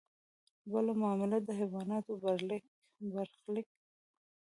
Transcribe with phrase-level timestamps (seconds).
[0.71, 2.65] بله معامله د حیواناتو برخلیک
[3.53, 3.55] و.